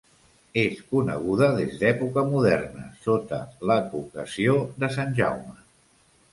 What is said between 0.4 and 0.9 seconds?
És